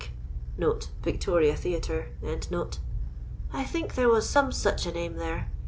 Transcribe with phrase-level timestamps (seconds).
[1.03, 2.07] [Victoria Theatre];
[3.53, 5.51] I think there was some sich a name there.